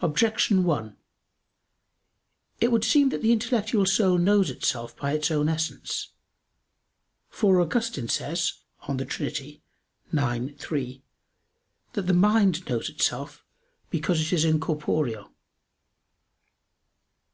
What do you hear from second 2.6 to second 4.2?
It would seem that the intellectual soul